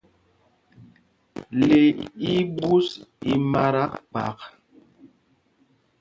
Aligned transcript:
Le 1.67 1.77
í 1.87 1.91
í 2.33 2.35
ɓus 2.57 2.87
i 3.31 3.33
mata 3.51 3.83
kphak. 3.93 4.39